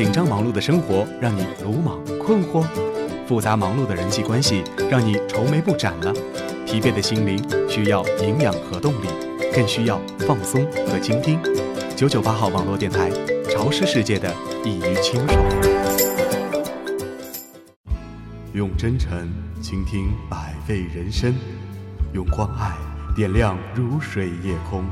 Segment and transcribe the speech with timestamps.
[0.00, 2.64] 紧张忙碌的生活让你鲁莽困惑，
[3.26, 6.10] 复杂忙碌的人际关系让你愁眉不展了，
[6.64, 7.38] 疲惫的心灵
[7.68, 9.08] 需要营养和动力，
[9.54, 11.38] 更需要放松和倾听。
[11.94, 13.10] 九九八号网络电台，
[13.50, 14.34] 潮湿世界的
[14.64, 15.38] 一隅清爽。
[18.54, 19.30] 用真诚
[19.60, 21.34] 倾听百味人生，
[22.14, 22.74] 用关爱
[23.14, 24.82] 点亮如水夜空。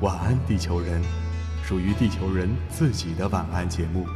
[0.00, 1.27] 晚安，地球人。
[1.68, 4.06] 属于地球人自己的晚安节目。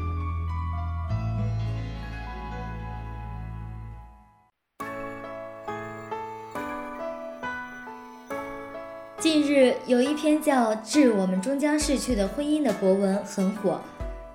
[9.18, 13.78] 近日有一篇叫《致我们终将逝去的婚姻》的博文很火，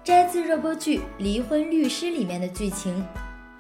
[0.04, 3.04] 摘自热播剧《离婚律师》里面的剧情。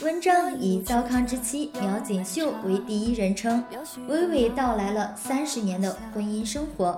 [0.02, 3.64] 文章以糟糠之妻苗锦绣为第一人称，
[4.08, 6.96] 娓娓道来了三十年的婚姻生活。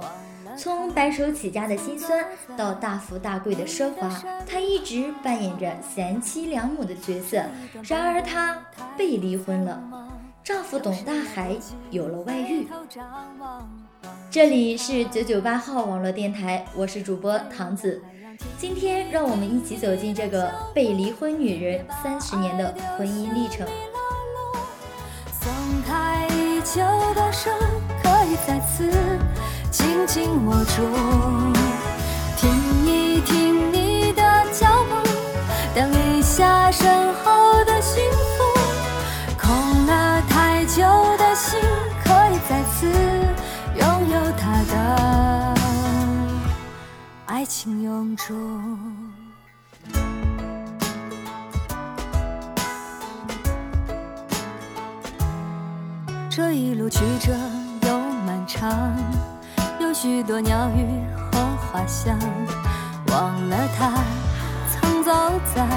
[0.61, 2.21] 从白手起家的辛酸
[2.57, 4.09] 到大富大贵的奢华，
[4.45, 7.41] 她一直扮演着贤妻良母的角色。
[7.87, 8.57] 然而她
[8.97, 9.81] 被离婚了，
[10.43, 11.55] 丈夫董大海
[11.91, 12.67] 有了外遇。
[14.29, 18.03] 这里是九九八号网络电台，我是主播唐子。
[18.57, 23.65] 今天让我们一起走进这个被离婚女人三十年的婚姻历程。
[25.31, 25.49] 松
[25.87, 26.81] 开已久
[27.15, 27.49] 的手，
[28.03, 28.91] 可以再次。
[30.11, 30.81] 紧握住，
[32.35, 32.49] 听
[32.83, 34.95] 一听你的脚步，
[35.75, 38.43] 等一下身后的幸福。
[39.39, 40.81] 空了太久
[41.15, 41.59] 的心，
[42.03, 42.87] 可以再次
[43.75, 45.55] 拥有它的
[47.27, 48.33] 爱情永驻。
[56.31, 57.31] 这一路曲折
[57.83, 58.97] 又漫长。
[60.01, 62.17] 许多鸟语和花香，
[63.07, 63.91] 忘了他
[64.71, 65.11] 曾走
[65.53, 65.67] 在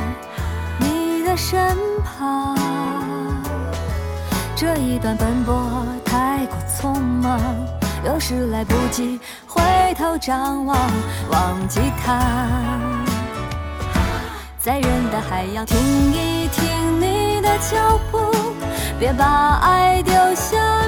[0.79, 2.57] 你的身旁。
[4.55, 7.41] 这一段奔波太过匆忙，
[8.05, 9.61] 有时来不及回
[9.99, 10.79] 头张望，
[11.29, 12.23] 忘记他。
[14.61, 15.77] 在人的海洋，听
[16.13, 18.33] 一听你的脚步，
[19.01, 20.82] 别把爱丢下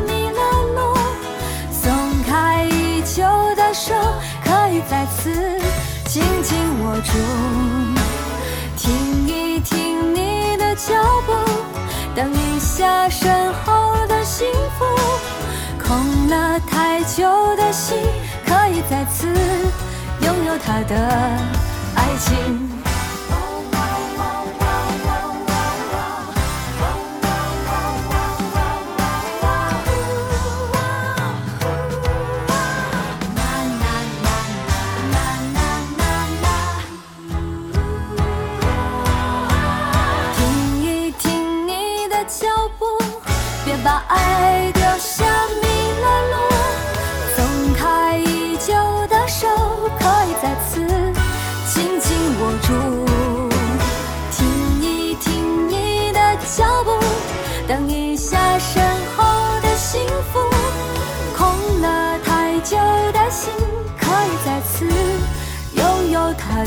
[3.14, 3.22] 久。
[3.54, 3.94] 的手
[4.44, 5.30] 可以再次
[6.06, 7.12] 紧紧握住，
[8.76, 10.92] 听一听你的脚
[11.24, 11.32] 步，
[12.16, 14.84] 等一下身后的幸福。
[15.80, 17.24] 空了太久
[17.56, 17.96] 的心，
[18.44, 19.28] 可以再次
[20.20, 20.96] 拥有他的
[21.94, 22.83] 爱情。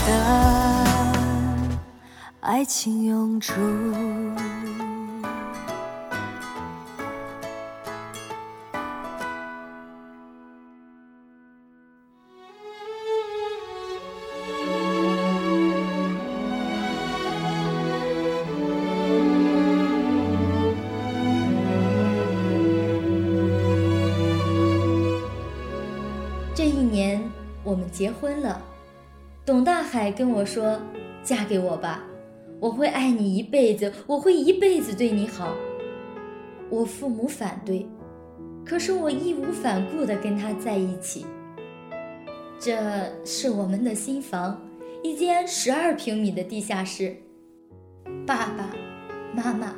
[0.06, 0.84] 的
[2.42, 3.54] 爱情永驻。
[26.54, 27.22] 这一年，
[27.64, 28.62] 我们结婚了。
[29.48, 30.78] 董大海跟我说
[31.24, 32.04] ：“嫁给我吧，
[32.60, 35.56] 我会爱你一辈子，我会一辈子对你好。”
[36.70, 37.88] 我父母反对，
[38.66, 41.26] 可是我义无反顾地跟他在一起。
[42.60, 42.78] 这
[43.24, 44.62] 是我们的新房，
[45.02, 47.16] 一间十二平米的地下室。
[48.26, 48.70] 爸爸
[49.34, 49.74] 妈妈，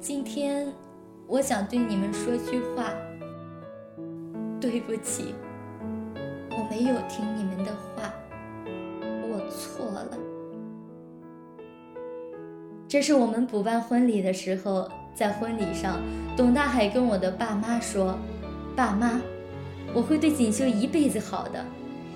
[0.00, 0.66] 今天
[1.26, 2.90] 我想对你们说句话。
[4.58, 5.34] 对不起，
[6.16, 8.10] 我没有听你们的话。
[9.52, 10.08] 错了，
[12.88, 16.00] 这是我们补办婚礼的时候，在婚礼上，
[16.36, 18.18] 董大海跟我的爸妈说
[18.74, 19.20] ：“爸妈，
[19.94, 21.64] 我会对锦绣一辈子好的，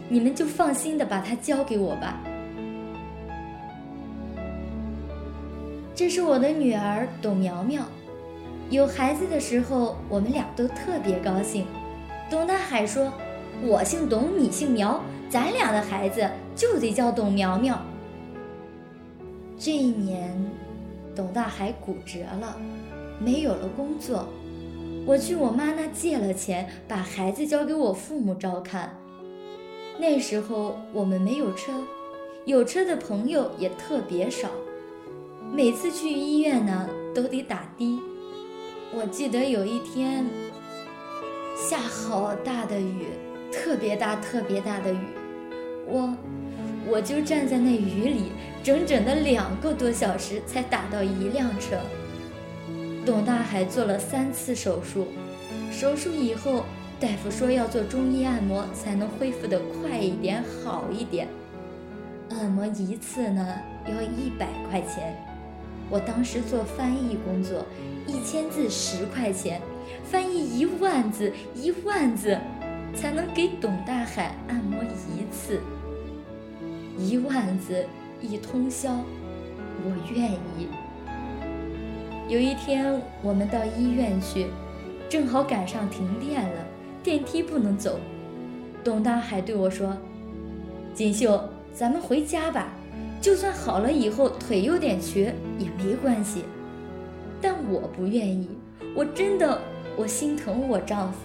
[0.08, 2.20] 你们就放心的把她交给我吧。”
[5.94, 7.82] 这是我的女儿董苗苗，
[8.70, 11.66] 有孩子的时候，我们俩都特别高兴。
[12.28, 13.12] 董大海说
[13.64, 16.24] ：“我姓董，你姓苗。”咱俩的孩子
[16.56, 17.78] 就得叫董苗苗。
[19.58, 20.34] 这一年，
[21.14, 22.56] 董大海骨折了，
[23.20, 24.26] 没有了工作。
[25.06, 28.92] 我去我妈那借了钱，把孩子交给我父母照看。
[29.98, 31.72] 那时候我们没有车，
[32.44, 34.48] 有车的朋友也特别少。
[35.52, 38.00] 每次去医院呢，都得打的。
[38.94, 40.26] 我记得有一天
[41.56, 43.06] 下好大的雨，
[43.52, 44.98] 特别大、特别大的雨，
[45.86, 46.14] 我
[46.88, 51.76] 我就站在那雨里，整整的两个多小时才打到一辆车。
[53.04, 55.08] 董大海做了三次手术，
[55.70, 56.64] 手术以后，
[57.00, 61.28] 大夫说要做中医按摩才能恢复得快一点、好一点。
[62.30, 63.46] 按摩一次呢
[63.86, 65.16] 要一百块钱，
[65.88, 67.64] 我当时做翻译工作，
[68.06, 69.60] 一千字十块钱，
[70.04, 72.38] 翻译一万字一万字，
[72.94, 75.60] 才能给董大海按摩一次。
[76.98, 77.84] 一万字
[78.20, 78.90] 一通宵，
[79.84, 80.68] 我愿意。
[82.28, 84.46] 有一天，我们到医院去，
[85.08, 86.66] 正好赶上停电了，
[87.02, 88.00] 电梯不能走。
[88.82, 89.96] 董大海对我说
[90.94, 91.40] ：“锦绣，
[91.72, 92.72] 咱们回家吧。
[93.20, 96.44] 就算好了以后腿有点瘸也没关系。”
[97.40, 98.48] 但我不愿意，
[98.94, 99.60] 我真的，
[99.96, 101.18] 我心疼我丈夫，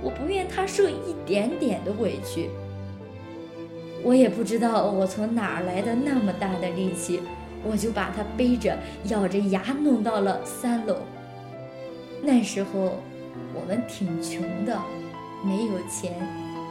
[0.00, 2.48] 我不愿他受一点点的委屈。
[4.02, 7.20] 我也不知道我从哪儿来的那么大的力气。
[7.64, 10.96] 我就把他背着，咬着牙弄到了三楼。
[12.20, 12.98] 那时候
[13.54, 14.76] 我们挺穷的，
[15.44, 16.12] 没有钱，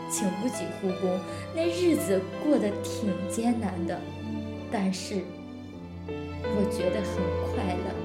[0.09, 1.17] 请不起护工，
[1.55, 3.97] 那日子过得挺艰难的。
[4.69, 5.15] 但是
[6.07, 8.00] 我觉得很快乐。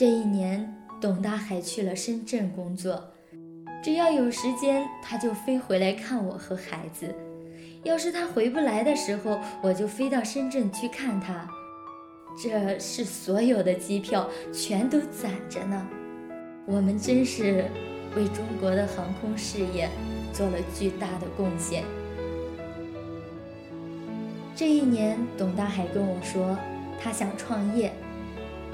[0.00, 3.04] 这一年，董大海去了深圳工作。
[3.82, 7.14] 只要有时间，他就飞回来看我和孩子。
[7.82, 11.46] 要是他回不来的时候，我就飞到深圳去看他。
[12.42, 15.86] 这是所有的机票全都攒着呢。
[16.64, 17.66] 我们真是
[18.16, 19.86] 为中国的航空事业
[20.32, 21.84] 做了巨大的贡献。
[24.56, 26.56] 这一年，董大海跟我说，
[26.98, 27.92] 他想创业，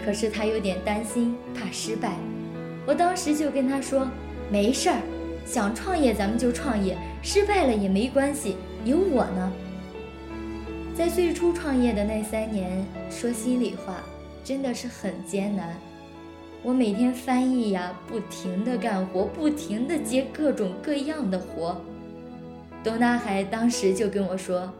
[0.04, 2.12] 可是他有点担心，怕失败。
[2.86, 4.08] 我当时就跟他说。
[4.48, 5.00] 没事儿，
[5.44, 8.54] 想创业咱们就创业，失败了也没关系，
[8.84, 9.52] 有我呢。
[10.94, 13.96] 在最初创业的那三年，说心里话，
[14.44, 15.76] 真的是很艰难。
[16.62, 21.76] 我每天翻译呀，不停的干活，不停的接各种各样的活。
[22.84, 24.72] 董大海当时就跟我说：“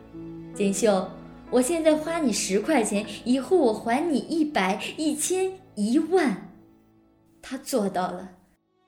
[0.55, 1.11] 锦绣，
[1.51, 6.51] 我现在花你十块钱，以后我还你一百、一千、一万。”
[7.41, 8.31] 他做到了。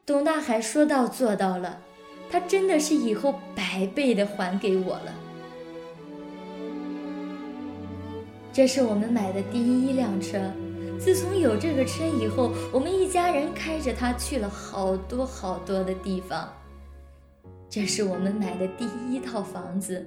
[0.05, 1.81] 董大海说到做到了，
[2.31, 5.14] 他真的是以后百倍的还给我了。
[8.52, 10.40] 这是我们买的第一辆车，
[10.99, 16.52] 自从有这个车以后，我们一家人开着它去了好多好多的地方。
[17.70, 20.05] 这是我们买的第一套房子。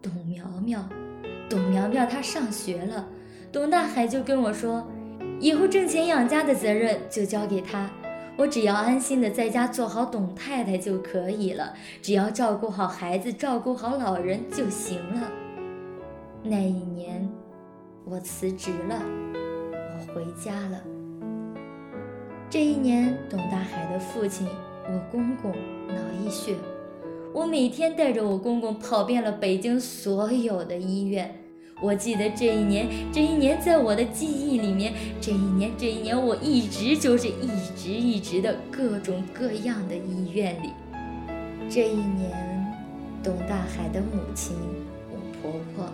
[0.00, 0.88] 董苗苗，
[1.50, 3.08] 董苗苗她上学了，
[3.50, 4.86] 董大海就跟我说，
[5.40, 7.90] 以后挣钱养家的责任就交给他。
[8.36, 15.28] 我只要安心的在家做好董太太就可以了，只要照顾好孩子，照顾好老人就行了。
[16.44, 17.28] 那一年，
[18.04, 19.02] 我辞职了，
[19.74, 20.80] 我回家了。
[22.48, 24.46] 这一年，董大海的父亲，
[24.86, 25.50] 我公公
[25.88, 25.94] 脑
[26.24, 26.54] 溢血，
[27.34, 31.34] 我每天带着我公公跑遍了北京所有的医院。
[31.82, 40.70] 我记得这一年，这一年在我的记忆里面，这一年，这一年，我一直就是一直一直的各种各样的医院里。
[41.70, 42.74] 这一年，
[43.22, 44.54] 董大海的母亲，
[45.10, 45.86] 我婆婆，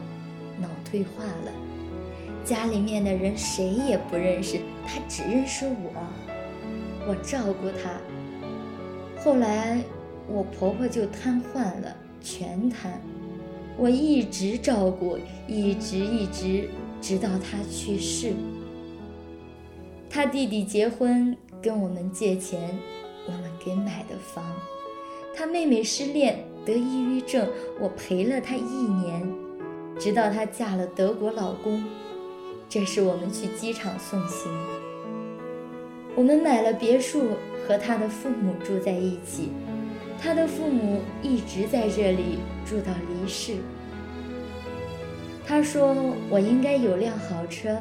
[0.60, 1.52] 脑退化了，
[2.44, 5.92] 家里面的人谁也不认识，她只认识我，
[7.06, 8.00] 我照顾她。
[9.22, 9.80] 后来，
[10.28, 13.00] 我婆婆就瘫痪了，全瘫。
[13.78, 16.68] 我一直照顾，一直一直，
[17.00, 18.32] 直到他去世。
[20.08, 22.78] 他弟弟结婚跟我们借钱，
[23.26, 24.44] 我们给买的房。
[25.34, 27.46] 他妹妹失恋得抑郁症，
[27.78, 29.30] 我陪了她一年，
[29.98, 31.84] 直到她嫁了德国老公。
[32.70, 34.50] 这是我们去机场送行。
[36.14, 37.36] 我们买了别墅，
[37.68, 39.50] 和他的父母住在一起。
[40.20, 43.54] 他的父母一直在这里住到离世。
[45.46, 45.94] 他说
[46.28, 47.78] ：“我应该有辆好车，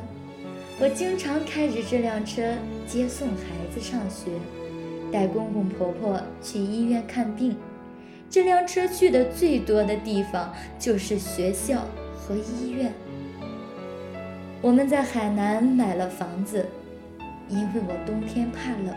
[0.79, 2.53] 我经常开着这辆车
[2.85, 4.29] 接送孩子上学，
[5.11, 7.55] 带公公婆婆去医院看病。
[8.29, 12.93] 这辆车去的最多的地方就是学校和医院。
[14.61, 16.65] 我们在海南买了房子，
[17.49, 18.95] 因为我冬天怕冷。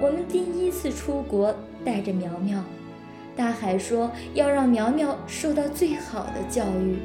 [0.00, 1.54] 我们第一次出国，
[1.86, 2.60] 带着苗苗，
[3.36, 6.98] 大海说要让苗苗受到最好的教育。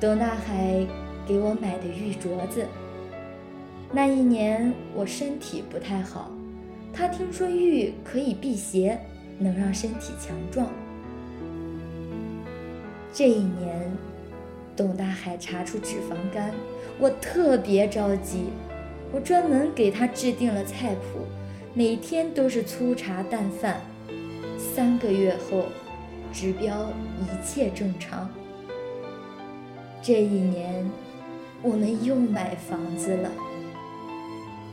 [0.00, 0.86] 董大海
[1.26, 2.64] 给我买的玉镯子。
[3.92, 6.30] 那一年我身体不太好，
[6.92, 8.96] 他听说玉可以辟邪，
[9.40, 10.68] 能让身体强壮。
[13.12, 13.90] 这一年。
[14.76, 16.50] 董大海查出脂肪肝，
[16.98, 18.46] 我特别着急，
[19.12, 21.20] 我专门给他制定了菜谱，
[21.76, 23.80] 每天都是粗茶淡饭。
[24.56, 25.64] 三个月后，
[26.32, 26.88] 指标
[27.20, 28.30] 一切正常。
[30.00, 30.88] 这一年，
[31.62, 33.28] 我们又买房子了。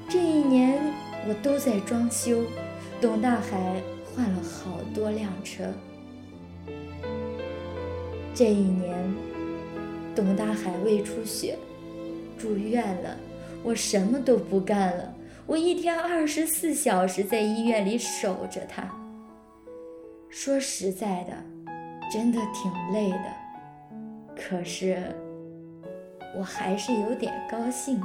[0.07, 0.79] 这一年
[1.27, 2.43] 我都在装修，
[3.01, 3.81] 董大海
[4.13, 5.63] 换了好多辆车。
[8.35, 8.95] 这一年。
[10.13, 11.57] 董大海胃出血，
[12.37, 13.15] 住院了。
[13.63, 15.15] 我什么都不干了，
[15.51, 18.89] 我一天二十四小时在医院里守着他。
[20.29, 21.33] 说实在的，
[22.09, 23.25] 真的挺累的。
[24.33, 25.13] 可是，
[26.37, 28.01] 我还是有点高兴，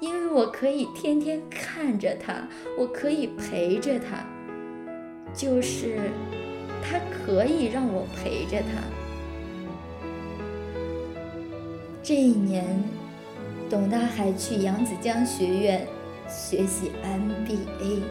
[0.00, 2.36] 因为我可以天天看着他，
[2.78, 4.24] 我可以陪着他，
[5.34, 6.10] 就是
[6.82, 8.82] 他可以让我陪着他。
[12.02, 12.64] 这一年，
[13.68, 15.86] 董大海去扬子江学院
[16.28, 18.02] 学习 MBA。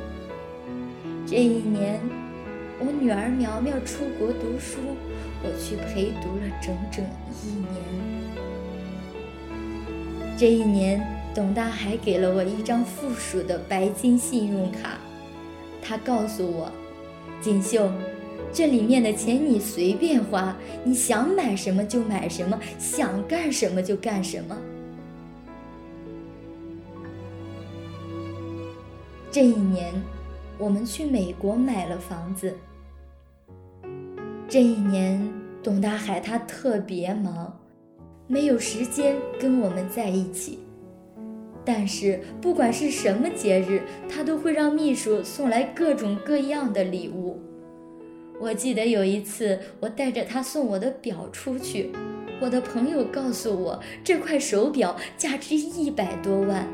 [1.26, 2.00] 这一年，
[2.80, 4.80] 我女儿苗苗出国读书，
[5.44, 7.06] 我去陪读了整整
[7.44, 7.72] 一年。
[10.38, 11.02] 这一年，
[11.34, 14.98] 董大海给了我一张附属的白金信用卡，
[15.82, 16.72] 他告诉我
[17.42, 17.90] ：“锦绣。”
[18.54, 24.58] 这里面的钱你随便花，你想买什么就买什么，想干什么就干什么。
[29.38, 29.94] 这一年，
[30.58, 32.56] 我们去美国买了房子。
[34.50, 37.56] 这一年，董大海他特别忙，
[38.26, 40.58] 没有时间跟我们在一起。
[41.64, 47.40] 但是不管是什么节日，他都会让秘书送来各种各样的礼物。
[48.40, 51.92] 我记得有一次，我带着他送我的表出去，
[52.42, 56.68] 我的朋友告诉我这块手表价值一百多万，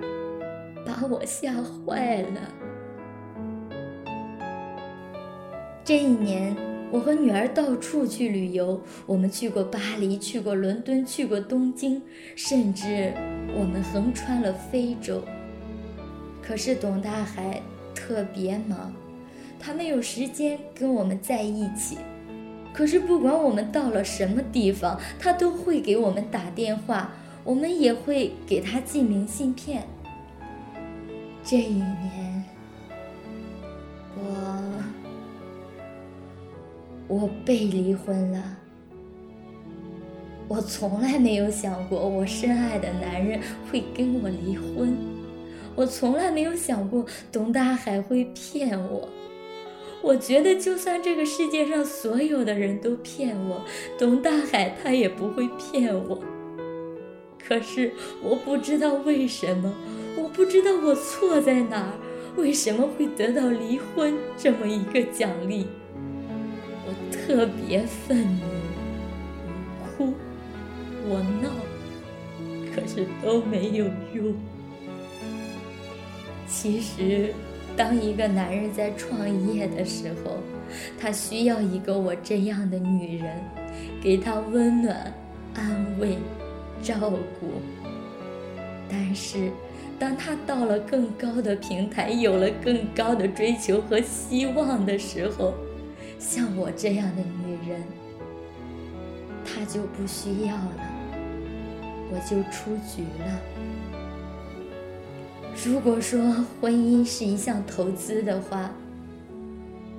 [0.86, 2.42] 把我吓坏了。
[5.84, 6.56] 这一年，
[6.92, 12.02] 我和女儿到处去旅游，我们去过巴黎，去过伦敦，去过东京，
[12.36, 13.14] 甚至
[13.54, 15.22] 我们横穿了非洲。
[16.42, 17.62] 可是董大海
[17.94, 18.94] 特别忙。
[19.66, 21.98] 他没有时间跟我们在一起，
[22.74, 27.14] 可是不管我们到了什么地方，他都会给我们打电话，
[27.46, 29.88] 我们也会给他寄明信片。
[31.46, 32.44] 这一年，
[34.16, 34.84] 我
[37.08, 38.58] 我被离婚了。
[40.48, 44.96] 我从来没有想过我深爱的男人会跟我离婚，
[45.76, 49.10] 我从来没有想过董大海会骗我。
[50.02, 53.62] 我觉得，就算这个世界上所有的人都骗我，
[53.98, 56.22] 董大海他也不会骗我。
[57.46, 59.74] 可是我不知道为什么，
[60.16, 61.94] 我不知道我错在哪儿，
[62.36, 65.66] 为什么会得到离婚这么一个奖励？
[66.86, 68.46] 我特别愤怒，
[69.80, 70.14] 我哭，
[71.08, 71.50] 我闹，
[72.74, 74.34] 可是都没有用。
[76.48, 77.34] 其实。
[77.76, 80.38] 当一个男人在创业的时候，
[81.00, 83.42] 他需要一个我这样的女人，
[84.00, 85.12] 给他温暖、
[85.56, 86.20] 安慰、
[86.84, 87.48] 照顾。
[88.88, 89.50] 但是，
[90.00, 95.54] 当他到了更高的平台，有了更高的追求和希望的时候，
[96.20, 97.82] 像我这样的女人，
[99.46, 100.84] 他就不需要了，
[102.12, 103.40] 我就出局了。
[105.66, 106.20] 如果说
[106.60, 108.72] 婚姻是一项投资的话，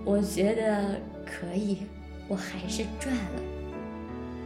[0.04, 1.78] 我觉得可以，
[2.28, 3.53] 我还是赚了。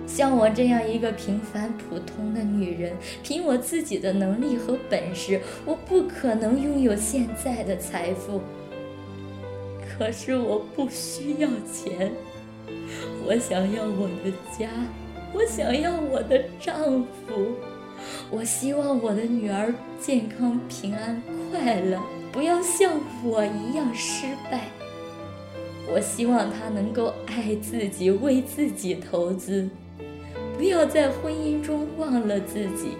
[0.06, 8.40] 像我这样一个平凡普通的女人，凭我自己的能力和本事，我不可能拥有现在的财富。
[9.86, 12.10] 可是我不需要钱，
[13.26, 14.70] 我想要我的家，
[15.34, 17.54] 我想要我的丈夫。
[18.30, 22.00] 我希望我的女儿健康、平安、快乐，
[22.30, 22.92] 不要像
[23.24, 24.68] 我一样失败。
[25.90, 29.68] 我希望她能够爱自己，为自己投资，
[30.58, 32.98] 不要在婚姻中忘了自己。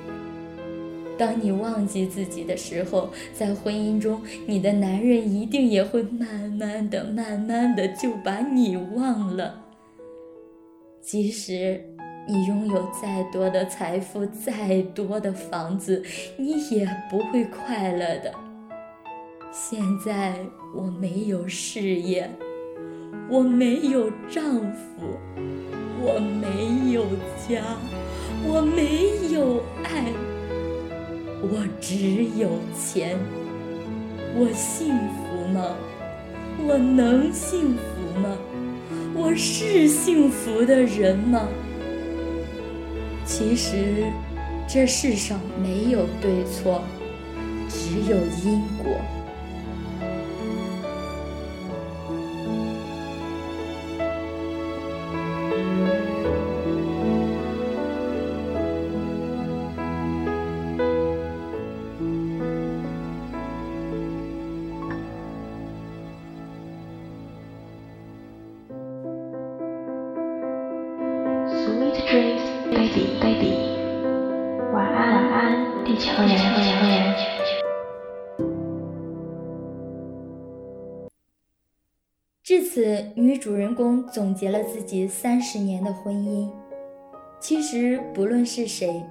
[1.18, 9.64] 当你忘记自己的时候，在婚姻中，你的男人一定也会慢慢的、慢慢的就把你忘了。
[11.02, 11.84] 即使
[12.28, 16.04] 你拥有再多的财富、再多的房子，
[16.36, 18.32] 你也不会快乐的。
[19.50, 20.38] 现在
[20.76, 22.30] 我没有事业，
[23.28, 25.18] 我没有丈夫，
[26.00, 27.04] 我没有
[27.48, 27.76] 家，
[28.46, 30.12] 我没有爱。
[31.40, 33.18] 我只有钱，
[34.36, 35.76] 我幸福吗？
[36.66, 38.36] 我能幸福吗？
[39.14, 41.48] 我是幸福的人吗？
[43.24, 44.04] 其实，
[44.66, 46.82] 这世上没有对错，
[47.68, 48.96] 只有因果。
[83.38, 86.50] 主人公总结了自己三十年的婚姻。
[87.40, 89.02] 其实，不论是谁，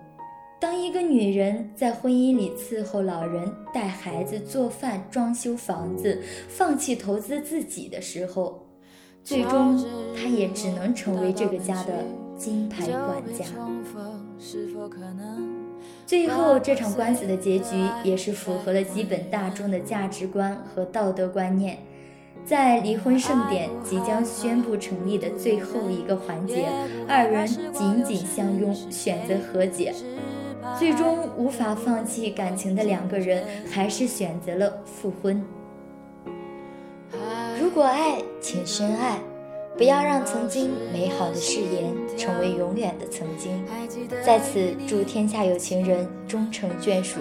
[0.60, 8.68] 当一个女人在婚姻里伺候老人、带孩子、做饭、装修房子，放弃投资自己的时候，
[9.24, 9.82] 最终
[10.16, 12.04] 她也只能成为这个家的
[12.38, 13.46] 金牌管家。
[16.06, 21.78] 最后，这场官司的结局也是符合了基本大众的价值观和道德观念。
[22.48, 26.70] 在离婚盛典即将宣布成立的最后一个环节，
[27.06, 29.94] 二人紧紧相拥，选择和解。
[30.80, 35.44] 最终无法放弃感情的两个人，还是选择了复婚。
[37.60, 39.20] 如果爱，请深爱，
[39.78, 43.62] 不要让曾经美好的誓言成为永远的曾经。
[44.26, 47.20] 在此，祝天下有情人终成眷属。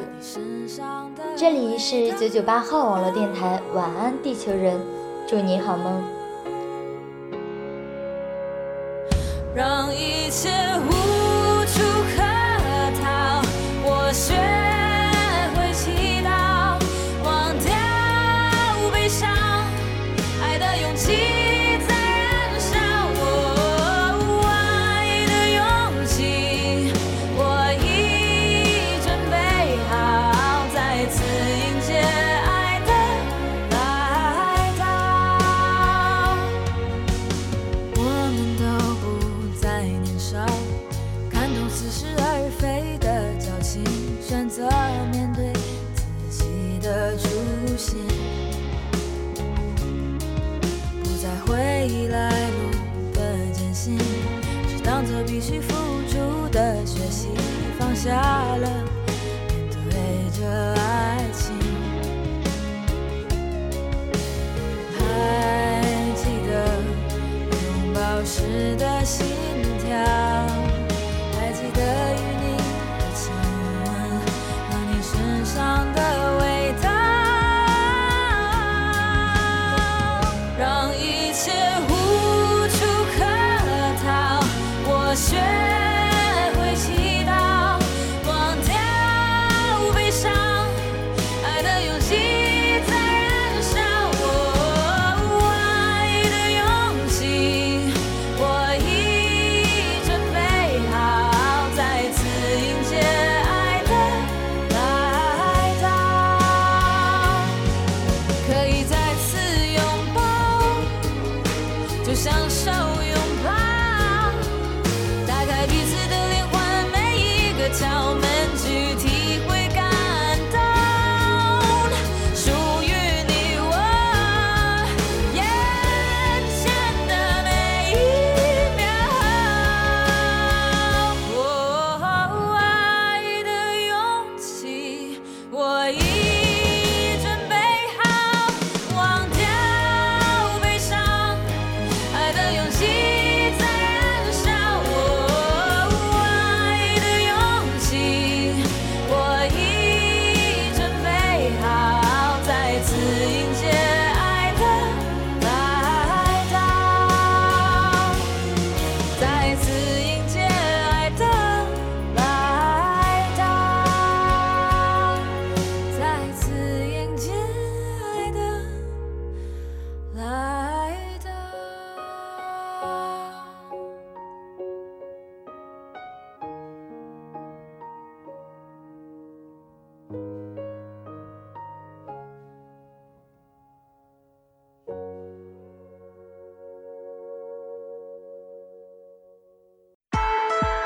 [1.36, 4.78] 这里是九九八号网络电台，晚安，地球人。
[5.28, 6.02] 祝你好梦。
[9.54, 11.05] 让一切无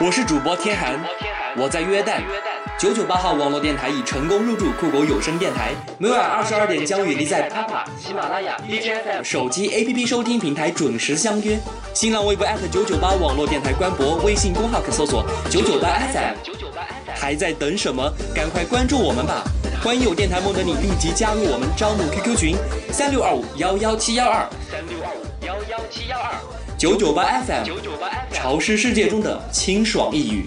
[0.03, 0.99] 我是主播天寒，
[1.59, 2.23] 我在约旦。
[2.79, 11.59] 九九八号网络电台已成功入驻酷狗有声电台，每晚二十二点将与你在 Papa、喜马拉雅、DJFM 手机 APP 收听平台准时相约。
[11.93, 16.35] 新浪微博九九八网络电台官博，微信公号可搜索九九八 FM。
[17.15, 18.11] 还在等什么？
[18.35, 19.45] 赶快关注我们吧！
[19.85, 22.57] 欢迎有电台梦的你立即加入我们招募 QQ 群：
[22.91, 24.49] 三六二五幺幺七幺二。
[24.71, 26.33] 三六二五幺幺七幺二。
[26.81, 27.67] 九九八 FM，
[28.33, 30.47] 潮湿世界中的清爽一语。